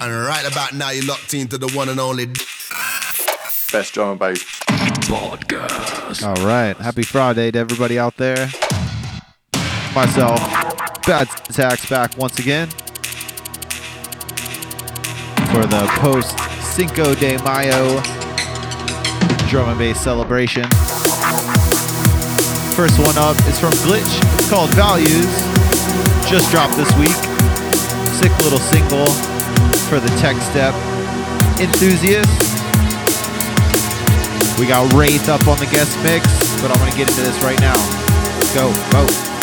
[0.00, 4.44] And right about now, you're locked into the one and only best drum and bass
[5.08, 6.22] podcast.
[6.26, 8.48] All right, happy Friday to everybody out there.
[9.94, 10.40] Myself,
[11.06, 12.68] Bad Syntax, back once again
[15.54, 16.36] for the post
[16.74, 18.02] Cinco de Mayo
[19.48, 20.64] drum and bass celebration.
[22.74, 24.02] First one up is from Glitch.
[24.38, 25.30] It's called Values.
[26.28, 27.14] Just dropped this week.
[28.18, 29.33] Sick little single
[29.94, 30.74] for the tech step
[31.60, 32.58] enthusiasts.
[34.58, 36.26] We got Wraith up on the guest mix,
[36.60, 37.76] but I'm going to get into this right now.
[38.34, 38.70] Let's go.
[38.90, 39.33] Vote.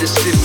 [0.00, 0.39] Body sifter,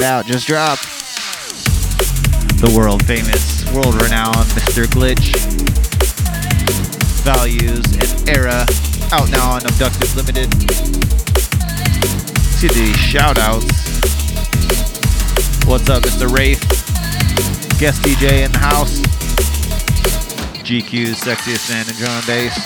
[0.00, 0.78] it out, just drop
[2.60, 4.84] The world famous, world renowned Mr.
[4.86, 5.36] Glitch.
[7.22, 8.64] Values and Era.
[9.12, 10.52] Out now on Abducted Limited.
[12.56, 13.66] See the shout outs.
[15.66, 16.30] What's up, Mr.
[16.30, 16.60] Wraith?
[17.78, 19.00] Guest DJ in the house.
[20.64, 22.56] GQ's sexiest drum and bass.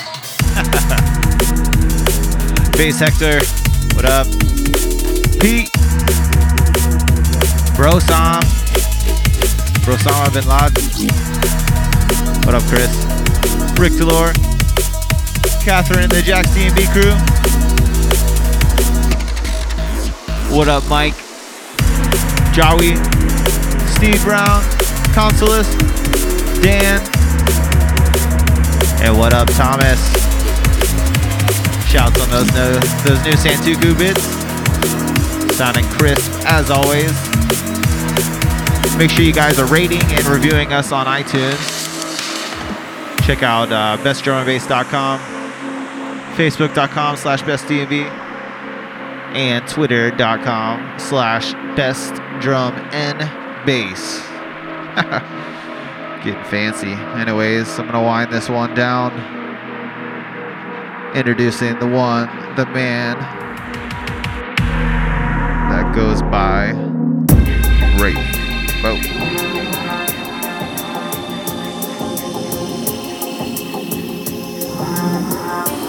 [2.76, 3.40] Bass Hector,
[3.96, 4.26] what up?
[5.40, 5.73] Pete,
[7.74, 8.40] Brosam,
[9.82, 11.08] Brosama Bin Laden,
[12.46, 12.90] what up, Chris?
[13.78, 14.32] Rick Delore,
[15.64, 17.12] Catherine and the Jack's DMB crew,
[20.56, 21.14] what up, Mike?
[22.54, 22.96] Jawi,
[23.96, 24.62] Steve Brown,
[25.12, 25.68] Consulus,
[26.62, 27.00] Dan,
[29.02, 30.00] and what up, Thomas?
[31.90, 34.22] Shouts on those new, those new Santuku bits.
[35.56, 37.33] Sounding crisp as always.
[38.96, 41.58] Make sure you guys are rating and reviewing us on iTunes.
[43.26, 45.18] Check out uh, bestdrumandbass.com,
[46.36, 48.04] facebook.com slash bestdnb,
[49.34, 54.30] and twitter.com slash bestdrumandbass.
[56.24, 56.92] Getting fancy.
[56.92, 59.12] Anyways, I'm going to wind this one down
[61.14, 62.26] introducing the one,
[62.56, 63.16] the man
[65.70, 66.72] that goes by
[68.84, 69.02] Wraith.
[69.02, 69.24] Boat.
[74.76, 75.83] Waking